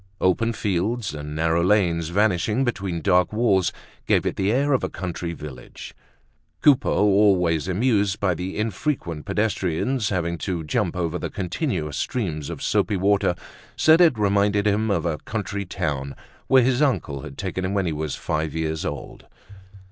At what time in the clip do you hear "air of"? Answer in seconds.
4.51-4.83